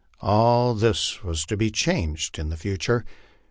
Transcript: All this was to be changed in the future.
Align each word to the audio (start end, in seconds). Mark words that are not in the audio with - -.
All 0.19 0.73
this 0.73 1.21
was 1.23 1.45
to 1.45 1.55
be 1.55 1.69
changed 1.69 2.39
in 2.39 2.49
the 2.49 2.57
future. 2.57 3.05